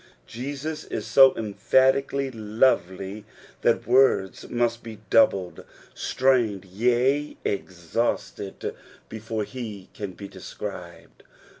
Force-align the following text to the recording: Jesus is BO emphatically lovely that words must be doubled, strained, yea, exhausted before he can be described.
Jesus 0.25 0.83
is 0.85 1.13
BO 1.13 1.35
emphatically 1.37 2.31
lovely 2.31 3.23
that 3.61 3.85
words 3.85 4.49
must 4.49 4.81
be 4.81 4.97
doubled, 5.11 5.63
strained, 5.93 6.65
yea, 6.65 7.37
exhausted 7.45 8.73
before 9.09 9.43
he 9.43 9.89
can 9.93 10.13
be 10.13 10.27
described. 10.27 11.21